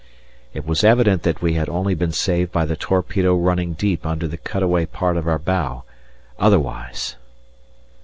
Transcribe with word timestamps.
It 0.51 0.65
was 0.65 0.83
evident 0.83 1.21
that 1.21 1.43
we 1.43 1.53
had 1.53 1.69
only 1.69 1.93
been 1.93 2.11
saved 2.11 2.51
by 2.51 2.65
the 2.65 2.75
torpedo 2.75 3.35
running 3.35 3.73
deep 3.73 4.03
under 4.03 4.27
the 4.27 4.35
cut 4.35 4.63
away 4.63 4.87
part 4.87 5.15
of 5.15 5.27
our 5.27 5.37
bow, 5.37 5.83
otherwise! 6.39 7.17